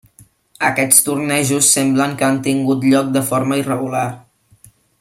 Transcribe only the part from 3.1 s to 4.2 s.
de forma irregular.